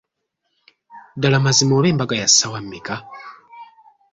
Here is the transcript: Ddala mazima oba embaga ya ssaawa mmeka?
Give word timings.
Ddala 1.15 1.37
mazima 1.45 1.73
oba 1.77 1.87
embaga 1.91 2.15
ya 2.21 2.27
ssaawa 2.29 2.59
mmeka? 2.63 2.95